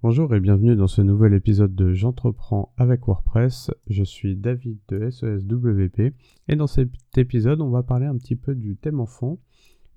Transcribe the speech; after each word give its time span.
Bonjour 0.00 0.32
et 0.32 0.38
bienvenue 0.38 0.76
dans 0.76 0.86
ce 0.86 1.02
nouvel 1.02 1.34
épisode 1.34 1.74
de 1.74 1.92
J'entreprends 1.92 2.72
avec 2.76 3.08
WordPress. 3.08 3.72
Je 3.88 4.04
suis 4.04 4.36
David 4.36 4.78
de 4.86 5.10
SESWP 5.10 6.14
et 6.46 6.54
dans 6.54 6.68
cet 6.68 6.90
épisode 7.16 7.60
on 7.60 7.70
va 7.70 7.82
parler 7.82 8.06
un 8.06 8.16
petit 8.16 8.36
peu 8.36 8.54
du 8.54 8.76
thème 8.76 9.00
enfant 9.00 9.40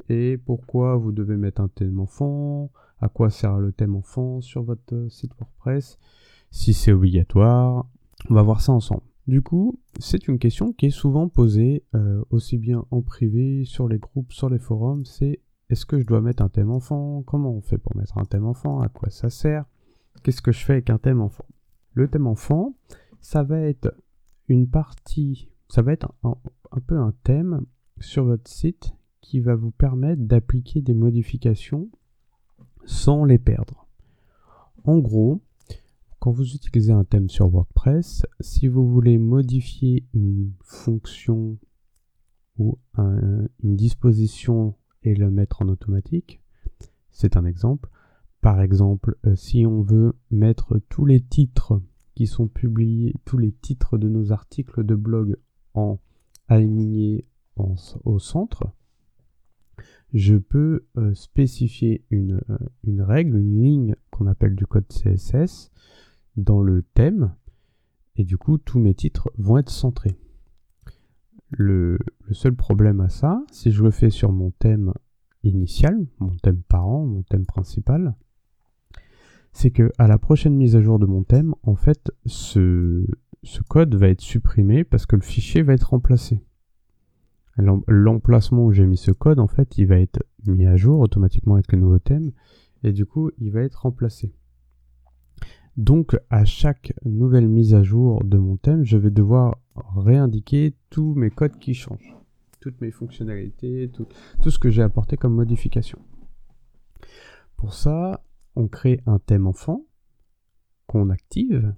et 0.10 0.40
pourquoi 0.44 0.96
vous 0.96 1.12
devez 1.12 1.38
mettre 1.38 1.62
un 1.62 1.68
thème 1.68 2.00
enfant, 2.00 2.72
à 3.00 3.10
quoi 3.10 3.30
sert 3.30 3.60
le 3.60 3.74
thème 3.74 3.96
enfant 3.96 4.42
sur 4.42 4.64
votre 4.64 5.06
site 5.12 5.34
WordPress, 5.40 6.00
si 6.50 6.74
c'est 6.74 6.94
obligatoire. 6.94 7.88
On 8.32 8.34
va 8.34 8.42
voir 8.42 8.62
ça 8.62 8.72
ensemble. 8.72 9.04
Du 9.28 9.44
coup, 9.44 9.80
c'est 10.00 10.28
une 10.28 10.40
question 10.40 10.74
qui 10.74 10.88
est 10.88 10.90
souvent 10.90 11.30
posée 11.30 11.84
euh, 11.94 12.24
aussi 12.32 12.58
bien 12.58 12.86
en 12.90 13.04
privé, 13.04 13.66
sur 13.66 13.88
les 13.88 14.00
groupes, 14.00 14.34
sur 14.34 14.50
les 14.50 14.58
forums, 14.58 15.06
c'est 15.06 15.42
est-ce 15.70 15.86
que 15.86 16.00
je 16.00 16.08
dois 16.08 16.22
mettre 16.22 16.42
un 16.42 16.50
thème 16.50 16.72
enfant? 16.72 17.22
Comment 17.22 17.52
on 17.52 17.62
fait 17.62 17.78
pour 17.78 17.96
mettre 17.96 18.18
un 18.18 18.26
thème 18.26 18.48
enfant? 18.48 18.82
À 18.82 18.90
quoi 18.90 19.12
ça 19.12 19.30
sert? 19.30 19.66
Qu'est-ce 20.24 20.42
que 20.42 20.52
je 20.52 20.64
fais 20.64 20.74
avec 20.74 20.90
un 20.90 20.98
thème 20.98 21.22
enfant? 21.22 21.46
Le 21.94 22.08
thème 22.08 22.28
enfant, 22.28 22.76
ça 23.22 23.44
va 23.44 23.60
être 23.60 23.96
une 24.48 24.68
partie, 24.68 25.50
ça 25.68 25.82
va 25.82 25.94
être 25.94 26.14
un, 26.24 26.36
peu 26.86 26.98
un 26.98 27.14
thème 27.24 27.66
sur 28.00 28.26
votre 28.26 28.50
site 28.50 28.94
qui 29.22 29.40
va 29.40 29.56
vous 29.56 29.72
permettre 29.72 30.22
d'appliquer 30.22 30.82
des 30.82 30.94
modifications 30.94 31.90
sans 32.86 33.26
les 33.26 33.38
perdre. 33.38 33.88
En 34.84 35.00
gros, 35.00 35.42
quand 36.20 36.32
vous 36.32 36.54
utilisez 36.54 36.92
un 36.92 37.04
thème 37.04 37.30
sur 37.30 37.48
WordPress, 37.48 38.26
si 38.40 38.68
vous 38.68 38.88
voulez 38.88 39.18
modifier 39.18 40.06
une 40.14 40.54
fonction 40.64 41.58
ou 42.58 42.78
une 42.98 43.76
disposition 43.76 44.76
et 45.04 45.16
le 45.16 45.32
mettre 45.32 45.64
en 45.64 45.70
automatique, 45.70 46.42
c'est 47.10 47.38
un 47.38 47.46
exemple, 47.46 47.90
par 48.42 48.60
exemple, 48.62 49.18
euh, 49.28 49.36
si 49.36 49.66
on 49.66 49.82
veut 49.84 50.14
mettre 50.32 50.80
tous 50.90 51.06
les 51.06 51.22
titres 51.22 51.82
qui 52.16 52.26
sont 52.26 52.48
publiés, 52.48 53.14
tous 53.24 53.38
les 53.38 53.52
titres 53.52 53.98
de 53.98 54.10
nos 54.10 54.32
articles 54.32 54.84
de 54.84 54.96
blog 54.96 55.38
en 55.74 56.00
alignés 56.48 57.26
au 57.56 58.18
centre, 58.18 58.74
je 60.14 60.36
peux 60.36 60.86
euh, 60.98 61.14
spécifier 61.14 62.04
une, 62.10 62.42
euh, 62.50 62.58
une, 62.84 63.02
règle, 63.02 63.38
une 63.38 63.62
ligne 63.62 63.96
qu'on 64.10 64.28
appelle 64.28 64.56
du 64.56 64.66
code 64.66 64.88
CSS 64.88 65.72
dans 66.36 66.62
le 66.62 66.82
thème, 66.82 67.36
et 68.16 68.24
du 68.24 68.38
coup 68.38 68.58
tous 68.58 68.80
mes 68.80 68.96
titres 68.96 69.32
vont 69.38 69.58
être 69.58 69.70
centrés. 69.70 70.18
Le 71.50 72.00
seul 72.32 72.56
problème 72.56 73.02
à 73.02 73.10
ça, 73.10 73.44
si 73.52 73.72
je 73.72 73.84
le 73.84 73.92
fais 73.92 74.10
sur 74.10 74.32
mon 74.32 74.52
thème 74.52 74.94
initial, 75.44 76.08
mon 76.20 76.36
thème 76.38 76.62
parent, 76.64 77.06
mon 77.06 77.24
thème 77.24 77.46
principal, 77.46 78.16
c'est 79.54 79.72
que 79.72 79.92
à 79.98 80.08
la 80.08 80.18
prochaine 80.18 80.56
mise 80.56 80.76
à 80.76 80.82
jour 80.82 81.00
de 81.00 81.06
mon 81.06 81.24
thème, 81.24 81.54
en 81.64 81.76
fait, 81.76 82.12
ce, 82.26 83.06
code 83.68 83.96
va 83.96 84.08
être 84.08 84.22
supprimé 84.22 84.84
parce 84.84 85.06
que 85.06 85.16
le 85.16 85.22
fichier 85.22 85.62
va 85.62 85.74
être 85.74 85.90
remplacé. 85.90 86.42
L'emplacement 87.88 88.66
où 88.66 88.72
j'ai 88.72 88.86
mis 88.86 88.98
ce 88.98 89.12
code, 89.12 89.40
en 89.40 89.48
fait, 89.48 89.78
il 89.78 89.86
va 89.88 90.00
être 90.00 90.24
mis 90.48 90.66
à 90.66 90.78
jour 90.78 91.00
automatiquement 91.00 91.56
avec 91.56 91.72
le 91.72 91.80
nouveau 91.80 92.00
thème, 92.00 92.32
et 92.84 92.94
du 92.94 93.06
coup, 93.06 93.30
il 93.40 93.52
va 93.52 93.62
être 93.62 93.82
remplacé. 93.84 94.34
Donc, 95.78 96.18
à 96.30 96.44
chaque 96.46 96.94
nouvelle 97.06 97.48
mise 97.48 97.74
à 97.76 97.84
jour 97.84 98.24
de 98.24 98.38
mon 98.38 98.58
thème, 98.58 98.84
je 98.84 98.98
vais 98.98 99.12
devoir 99.12 99.60
réindiquer 99.96 100.76
tous 100.90 101.14
mes 101.14 101.30
codes 101.30 101.60
qui 101.60 101.74
changent, 101.74 102.18
toutes 102.62 102.80
mes 102.82 102.92
fonctionnalités, 102.92 103.92
tout 103.92 104.50
ce 104.50 104.60
que 104.60 104.70
j'ai 104.70 104.82
apporté 104.82 105.18
comme 105.18 105.36
modification. 105.36 106.00
Pour 107.58 107.74
ça, 107.74 108.24
on 108.56 108.68
crée 108.68 109.02
un 109.06 109.20
thème 109.20 109.48
enfant 109.48 109.86
qu'on 110.88 111.10
active, 111.10 111.74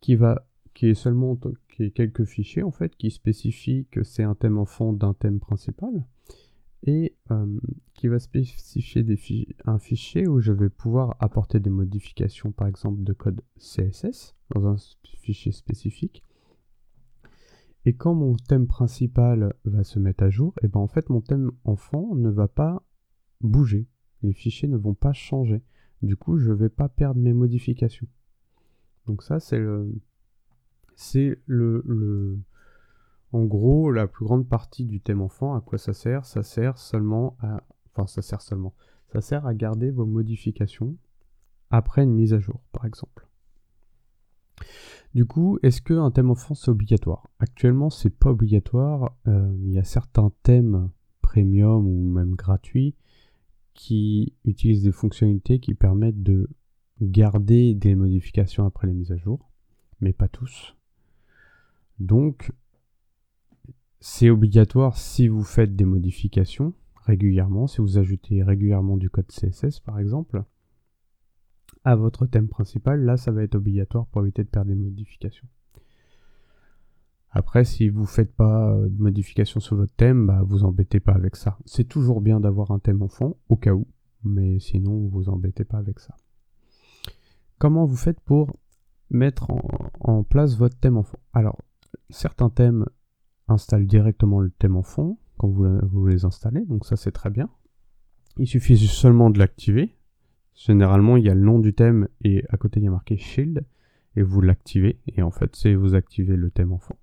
qui 0.00 0.16
va, 0.16 0.46
qui 0.74 0.88
est 0.88 0.94
seulement 0.94 1.38
qui 1.68 1.84
est 1.84 1.90
quelques 1.90 2.24
fichiers 2.24 2.62
en 2.62 2.70
fait, 2.70 2.94
qui 2.96 3.10
spécifient 3.10 3.86
que 3.90 4.02
c'est 4.02 4.22
un 4.22 4.34
thème 4.34 4.58
enfant 4.58 4.92
d'un 4.92 5.14
thème 5.14 5.40
principal, 5.40 6.06
et 6.86 7.16
euh, 7.30 7.58
qui 7.94 8.08
va 8.08 8.18
spécifier 8.18 9.56
un 9.64 9.78
fichier 9.78 10.28
où 10.28 10.40
je 10.40 10.52
vais 10.52 10.68
pouvoir 10.68 11.16
apporter 11.20 11.58
des 11.58 11.70
modifications, 11.70 12.52
par 12.52 12.68
exemple 12.68 13.02
de 13.02 13.12
code 13.12 13.40
CSS 13.58 14.34
dans 14.54 14.66
un 14.66 14.76
fichier 15.20 15.52
spécifique. 15.52 16.22
Et 17.86 17.94
quand 17.94 18.14
mon 18.14 18.34
thème 18.36 18.66
principal 18.66 19.54
va 19.64 19.84
se 19.84 19.98
mettre 19.98 20.24
à 20.24 20.30
jour, 20.30 20.54
et 20.62 20.68
ben 20.68 20.80
en 20.80 20.86
fait 20.86 21.08
mon 21.10 21.20
thème 21.20 21.50
enfant 21.64 22.14
ne 22.14 22.30
va 22.30 22.48
pas 22.48 22.82
bouger. 23.40 23.86
Les 24.22 24.32
fichiers 24.32 24.68
ne 24.68 24.76
vont 24.76 24.94
pas 24.94 25.12
changer. 25.12 25.62
Du 26.02 26.16
coup, 26.16 26.36
je 26.38 26.50
ne 26.50 26.54
vais 26.54 26.68
pas 26.68 26.88
perdre 26.88 27.20
mes 27.20 27.32
modifications. 27.32 28.06
Donc 29.06 29.22
ça, 29.22 29.40
c'est 29.40 29.58
le, 29.58 29.92
c'est 30.96 31.38
le, 31.46 32.38
en 33.32 33.44
gros, 33.44 33.90
la 33.90 34.06
plus 34.06 34.24
grande 34.24 34.48
partie 34.48 34.84
du 34.84 35.00
thème 35.00 35.20
enfant. 35.20 35.54
À 35.54 35.60
quoi 35.60 35.78
ça 35.78 35.92
sert? 35.92 36.24
Ça 36.24 36.42
sert 36.42 36.78
seulement 36.78 37.36
à, 37.40 37.62
enfin, 37.92 38.06
ça 38.06 38.22
sert 38.22 38.40
seulement, 38.40 38.74
ça 39.12 39.20
sert 39.20 39.46
à 39.46 39.54
garder 39.54 39.90
vos 39.90 40.06
modifications 40.06 40.96
après 41.70 42.04
une 42.04 42.14
mise 42.14 42.32
à 42.32 42.38
jour, 42.38 42.60
par 42.72 42.84
exemple. 42.84 43.26
Du 45.14 45.26
coup, 45.26 45.58
est-ce 45.62 45.80
qu'un 45.80 46.10
thème 46.10 46.30
enfant 46.30 46.54
c'est 46.54 46.70
obligatoire? 46.70 47.28
Actuellement, 47.38 47.90
c'est 47.90 48.10
pas 48.10 48.30
obligatoire. 48.30 49.16
Euh, 49.26 49.54
il 49.60 49.70
y 49.70 49.78
a 49.78 49.84
certains 49.84 50.32
thèmes 50.42 50.90
premium 51.20 51.86
ou 51.86 52.08
même 52.10 52.34
gratuits 52.34 52.94
qui 53.74 54.34
utilisent 54.44 54.84
des 54.84 54.92
fonctionnalités 54.92 55.58
qui 55.58 55.74
permettent 55.74 56.22
de 56.22 56.48
garder 57.00 57.74
des 57.74 57.94
modifications 57.94 58.64
après 58.64 58.86
les 58.86 58.94
mises 58.94 59.12
à 59.12 59.16
jour, 59.16 59.50
mais 60.00 60.12
pas 60.12 60.28
tous. 60.28 60.76
Donc, 61.98 62.52
c'est 64.00 64.30
obligatoire 64.30 64.96
si 64.96 65.28
vous 65.28 65.44
faites 65.44 65.74
des 65.76 65.84
modifications 65.84 66.74
régulièrement, 67.04 67.66
si 67.66 67.80
vous 67.80 67.98
ajoutez 67.98 68.42
régulièrement 68.42 68.96
du 68.96 69.10
code 69.10 69.26
CSS 69.28 69.80
par 69.80 69.98
exemple, 69.98 70.44
à 71.84 71.96
votre 71.96 72.26
thème 72.26 72.48
principal, 72.48 73.02
là 73.02 73.16
ça 73.16 73.30
va 73.30 73.42
être 73.42 73.56
obligatoire 73.56 74.06
pour 74.06 74.22
éviter 74.22 74.44
de 74.44 74.48
perdre 74.48 74.68
des 74.68 74.74
modifications. 74.74 75.46
Après, 77.36 77.64
si 77.64 77.88
vous 77.88 78.06
faites 78.06 78.32
pas 78.32 78.70
euh, 78.70 78.88
de 78.88 79.02
modification 79.02 79.58
sur 79.58 79.74
votre 79.74 79.92
thème, 79.94 80.26
bah 80.26 80.42
vous 80.46 80.62
embêtez 80.62 81.00
pas 81.00 81.14
avec 81.14 81.34
ça. 81.34 81.58
C'est 81.64 81.88
toujours 81.88 82.20
bien 82.20 82.38
d'avoir 82.38 82.70
un 82.70 82.78
thème 82.78 83.02
en 83.02 83.08
fond, 83.08 83.36
au 83.48 83.56
cas 83.56 83.74
où, 83.74 83.88
mais 84.22 84.60
sinon 84.60 85.08
vous 85.08 85.28
embêtez 85.28 85.64
pas 85.64 85.78
avec 85.78 85.98
ça. 85.98 86.14
Comment 87.58 87.86
vous 87.86 87.96
faites 87.96 88.20
pour 88.20 88.56
mettre 89.10 89.48
en, 90.00 90.22
place 90.22 90.56
votre 90.56 90.78
thème 90.78 90.96
en 90.96 91.02
fond 91.02 91.18
Alors, 91.32 91.60
certains 92.08 92.50
thèmes 92.50 92.86
installent 93.48 93.86
directement 93.86 94.38
le 94.38 94.50
thème 94.50 94.76
en 94.76 94.82
fond 94.82 95.18
quand 95.36 95.48
vous, 95.48 95.66
vous 95.82 96.06
les 96.06 96.24
installez, 96.24 96.64
donc 96.64 96.86
ça 96.86 96.94
c'est 96.94 97.12
très 97.12 97.30
bien. 97.30 97.50
Il 98.36 98.46
suffit 98.46 98.78
seulement 98.78 99.30
de 99.30 99.40
l'activer. 99.40 99.96
Généralement, 100.54 101.16
il 101.16 101.24
y 101.24 101.30
a 101.30 101.34
le 101.34 101.40
nom 101.40 101.58
du 101.58 101.74
thème 101.74 102.06
et 102.22 102.44
à 102.48 102.56
côté 102.56 102.78
il 102.78 102.84
y 102.84 102.88
a 102.88 102.92
marqué 102.92 103.16
Shield 103.16 103.66
et 104.14 104.22
vous 104.22 104.40
l'activez 104.40 105.00
et 105.08 105.22
en 105.22 105.32
fait 105.32 105.56
c'est 105.56 105.74
vous 105.74 105.96
activez 105.96 106.36
le 106.36 106.50
thème 106.50 106.72
en 106.72 106.78
fond 106.78 106.94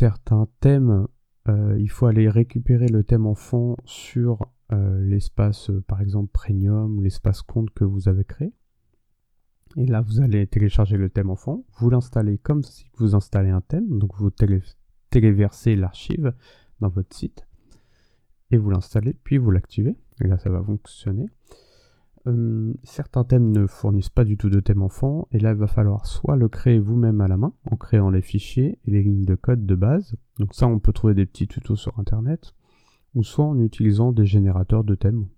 certains 0.00 0.48
thèmes, 0.60 1.06
euh, 1.46 1.78
il 1.78 1.90
faut 1.90 2.06
aller 2.06 2.30
récupérer 2.30 2.88
le 2.88 3.04
thème 3.04 3.26
en 3.26 3.34
fond 3.34 3.76
sur 3.84 4.50
euh, 4.72 4.98
l'espace, 5.04 5.68
euh, 5.68 5.82
par 5.82 6.00
exemple, 6.00 6.30
premium, 6.32 7.02
l'espace 7.02 7.42
compte 7.42 7.68
que 7.74 7.84
vous 7.84 8.08
avez 8.08 8.24
créé. 8.24 8.54
Et 9.76 9.84
là, 9.84 10.00
vous 10.00 10.22
allez 10.22 10.46
télécharger 10.46 10.96
le 10.96 11.10
thème 11.10 11.28
en 11.28 11.36
fond, 11.36 11.66
vous 11.74 11.90
l'installez 11.90 12.38
comme 12.38 12.62
si 12.62 12.86
vous 12.96 13.14
installez 13.14 13.50
un 13.50 13.60
thème, 13.60 13.98
donc 13.98 14.16
vous 14.16 14.30
téléversez 15.10 15.76
l'archive 15.76 16.32
dans 16.80 16.88
votre 16.88 17.14
site, 17.14 17.46
et 18.50 18.56
vous 18.56 18.70
l'installez, 18.70 19.12
puis 19.22 19.36
vous 19.36 19.50
l'activez, 19.50 19.96
et 20.22 20.28
là 20.28 20.38
ça 20.38 20.48
va 20.48 20.62
fonctionner. 20.62 21.26
Euh, 22.26 22.74
certains 22.82 23.24
thèmes 23.24 23.50
ne 23.50 23.66
fournissent 23.66 24.10
pas 24.10 24.24
du 24.24 24.36
tout 24.36 24.50
de 24.50 24.60
thème 24.60 24.82
enfant, 24.82 25.26
et 25.32 25.38
là 25.38 25.52
il 25.52 25.56
va 25.56 25.66
falloir 25.66 26.06
soit 26.06 26.36
le 26.36 26.48
créer 26.48 26.78
vous-même 26.78 27.20
à 27.22 27.28
la 27.28 27.38
main, 27.38 27.54
en 27.70 27.76
créant 27.76 28.10
les 28.10 28.20
fichiers 28.20 28.78
et 28.86 28.90
les 28.90 29.02
lignes 29.02 29.24
de 29.24 29.34
code 29.34 29.64
de 29.64 29.74
base, 29.74 30.16
donc 30.38 30.54
ça 30.54 30.66
on 30.66 30.78
peut 30.78 30.92
trouver 30.92 31.14
des 31.14 31.24
petits 31.24 31.48
tutos 31.48 31.76
sur 31.76 31.98
internet, 31.98 32.54
ou 33.14 33.24
soit 33.24 33.46
en 33.46 33.58
utilisant 33.58 34.12
des 34.12 34.26
générateurs 34.26 34.84
de 34.84 34.94
thèmes, 34.94 35.28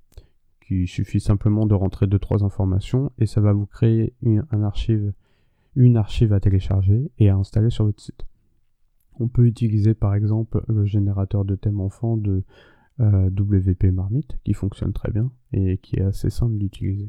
qui 0.60 0.88
suffit 0.88 1.20
simplement 1.20 1.66
de 1.66 1.74
rentrer 1.74 2.06
2-3 2.06 2.44
informations, 2.44 3.12
et 3.18 3.26
ça 3.26 3.40
va 3.40 3.52
vous 3.52 3.66
créer 3.66 4.14
une, 4.22 4.44
un 4.50 4.64
archive, 4.64 5.12
une 5.76 5.96
archive 5.96 6.32
à 6.32 6.40
télécharger 6.40 7.12
et 7.18 7.28
à 7.28 7.36
installer 7.36 7.70
sur 7.70 7.84
votre 7.84 8.02
site. 8.02 8.26
On 9.20 9.28
peut 9.28 9.46
utiliser 9.46 9.94
par 9.94 10.14
exemple 10.14 10.64
le 10.68 10.84
générateur 10.84 11.44
de 11.44 11.54
thème 11.54 11.80
enfant 11.80 12.16
de 12.16 12.42
euh, 13.00 13.30
WP 13.30 13.84
Marmite 13.84 14.38
qui 14.44 14.54
fonctionne 14.54 14.92
très 14.92 15.10
bien 15.10 15.30
et 15.52 15.78
qui 15.78 15.96
est 15.96 16.02
assez 16.02 16.30
simple 16.30 16.56
d'utiliser. 16.58 17.08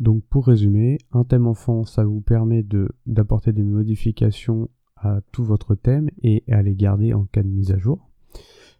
Donc 0.00 0.22
pour 0.24 0.46
résumer, 0.46 0.98
un 1.12 1.24
thème 1.24 1.46
enfant, 1.46 1.84
ça 1.84 2.04
vous 2.04 2.20
permet 2.20 2.64
d'apporter 3.06 3.52
des 3.52 3.62
modifications 3.62 4.68
à 4.96 5.20
tout 5.32 5.44
votre 5.44 5.74
thème 5.74 6.10
et 6.22 6.44
à 6.50 6.62
les 6.62 6.74
garder 6.74 7.14
en 7.14 7.24
cas 7.24 7.42
de 7.42 7.48
mise 7.48 7.72
à 7.72 7.78
jour. 7.78 8.10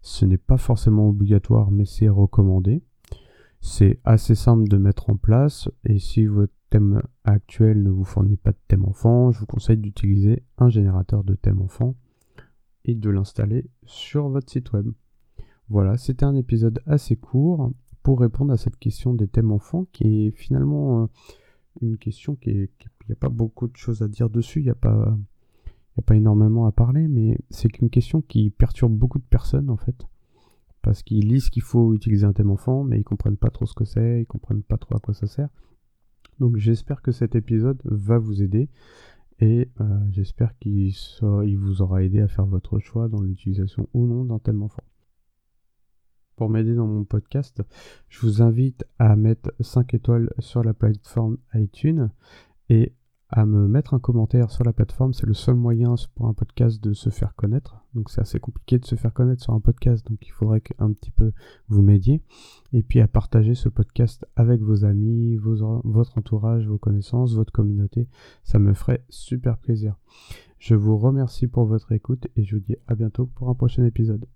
Ce 0.03 0.25
n'est 0.25 0.39
pas 0.39 0.59
forcément 0.59 1.09
obligatoire, 1.09 1.71
mais 1.71 1.85
c'est 1.85 2.09
recommandé. 2.09 2.83
C'est 3.61 3.99
assez 4.05 4.35
simple 4.35 4.69
de 4.69 4.77
mettre 4.77 5.11
en 5.11 5.17
place 5.17 5.69
et 5.85 5.99
si 5.99 6.27
votre 6.27 6.53
thème 6.71 7.03
actuel 7.25 7.83
ne 7.83 7.91
vous 7.91 8.05
fournit 8.05 8.37
pas 8.37 8.53
de 8.53 8.59
thème 8.69 8.85
enfant, 8.85 9.33
je 9.33 9.41
vous 9.41 9.47
conseille 9.47 9.79
d'utiliser 9.79 10.43
un 10.59 10.69
générateur 10.69 11.25
de 11.25 11.35
thème 11.35 11.63
enfant 11.63 11.95
et 12.85 12.95
de 12.95 13.11
l'installer 13.11 13.69
sur 13.85 14.29
votre 14.29 14.51
site 14.51 14.73
web. 14.73 14.93
Voilà, 15.69 15.97
c'était 15.97 16.25
un 16.25 16.37
épisode 16.37 16.81
assez 16.87 17.17
court 17.17 17.73
pour 18.03 18.21
répondre 18.21 18.53
à 18.53 18.57
cette 18.57 18.79
question 18.79 19.15
des 19.15 19.27
thèmes 19.27 19.51
enfants 19.51 19.87
qui 19.93 20.27
est 20.27 20.31
finalement 20.31 21.03
euh, 21.03 21.07
une 21.83 21.99
question 21.99 22.37
qui 22.37 22.51
est... 22.51 22.71
Il 23.03 23.11
n'y 23.11 23.13
a 23.13 23.17
pas 23.17 23.29
beaucoup 23.29 23.69
de 23.69 23.77
choses 23.77 24.03
à 24.03 24.09
dire 24.09 24.31
dessus, 24.31 24.61
il 24.61 24.65
n'y 24.65 24.71
a 24.71 24.75
pas... 24.75 25.17
énormément 26.11 26.67
à 26.67 26.73
parler, 26.73 27.09
mais 27.09 27.39
c'est 27.51 27.79
une 27.79 27.91
question 27.91 28.21
qui 28.21 28.51
perturbe 28.51 28.93
beaucoup 28.93 29.19
de 29.19 29.25
personnes 29.25 29.71
en 29.71 29.77
fait 29.77 30.07
parce 30.87 31.03
qu'ils 31.03 31.27
lisent 31.27 31.51
qu'il 31.51 31.63
faut 31.63 31.95
utiliser 31.95 32.27
un 32.27 32.33
thème 32.33 32.51
enfant, 32.51 32.85
mais 32.85 33.01
ils 33.01 33.05
comprennent 33.05 33.37
pas 33.37 33.51
trop 33.51 33.67
ce 33.67 33.75
que 33.75 33.85
c'est, 33.85 34.21
ils 34.23 34.27
comprennent 34.27 34.63
pas 34.63 34.79
trop 34.79 34.95
à 34.95 35.01
quoi 35.01 35.15
ça 35.15 35.27
sert. 35.27 35.49
Donc 36.39 36.59
j'espère 36.59 37.03
que 37.03 37.11
cet 37.11 37.35
épisode 37.35 37.81
va 37.85 38.19
vous 38.19 38.41
aider 38.41 38.69
et 39.41 39.69
euh, 39.81 39.99
j'espère 40.11 40.57
qu'il 40.59 40.95
vous 41.59 41.83
aura 41.83 42.05
aidé 42.05 42.21
à 42.21 42.29
faire 42.29 42.47
votre 42.47 42.79
choix 42.79 43.09
dans 43.09 43.21
l'utilisation 43.21 43.89
ou 43.95 44.07
non 44.07 44.25
d'un 44.25 44.39
thème 44.39 44.63
enfant. 44.63 44.85
Pour 46.37 46.51
m'aider 46.51 46.75
dans 46.75 46.87
mon 46.87 47.05
podcast, 47.05 47.63
je 48.11 48.21
vous 48.21 48.43
invite 48.43 48.85
à 48.99 49.17
mettre 49.17 49.55
5 49.61 49.95
étoiles 49.95 50.31
sur 50.39 50.63
la 50.63 50.75
plateforme 50.75 51.39
iTunes 51.55 52.11
et 52.69 52.93
à 53.31 53.47
me 53.47 53.67
mettre 53.67 53.95
un 53.95 53.99
commentaire 53.99 54.51
sur 54.51 54.63
la 54.63 54.75
plateforme. 54.75 55.15
C'est 55.15 55.27
le 55.27 55.33
seul 55.33 55.55
moyen 55.55 55.95
pour 56.15 56.27
un 56.27 56.35
podcast 56.35 56.83
de 56.85 56.93
se 56.93 57.09
faire 57.09 57.35
connaître. 57.35 57.83
Donc 57.95 58.11
c'est 58.11 58.21
assez 58.21 58.39
compliqué 58.39 58.79
de 58.79 58.85
se 58.85 58.97
faire 58.97 59.15
connaître 59.15 59.43
sur 59.43 59.55
un 59.55 59.61
podcast, 59.61 60.07
donc 60.07 60.27
il 60.27 60.31
faudrait 60.31 60.61
qu'un 60.61 60.93
petit 60.93 61.11
peu 61.11 61.33
vous 61.69 61.81
m'aidiez. 61.81 62.21
Et 62.75 62.83
puis 62.83 63.01
à 63.01 63.09
partager 63.09 63.55
ce 63.55 63.71
podcast 63.71 64.27
avec 64.37 64.61
vos 64.61 64.85
amis, 64.85 65.37
votre 65.37 66.19
entourage, 66.19 66.69
vos 66.69 66.79
connaissances, 66.79 67.35
votre 67.35 67.53
communauté. 67.53 68.09
Ça 68.45 68.59
me 68.59 68.75
ferait 68.75 69.03
super 69.09 69.57
plaisir. 69.57 69.97
Je 70.59 70.75
vous 70.75 70.99
remercie 70.99 71.47
pour 71.47 71.65
votre 71.65 71.93
écoute 71.93 72.27
et 72.37 72.45
je 72.45 72.57
vous 72.57 72.63
dis 72.63 72.77
à 72.87 72.95
bientôt 72.95 73.25
pour 73.25 73.49
un 73.49 73.55
prochain 73.55 73.87
épisode. 73.87 74.27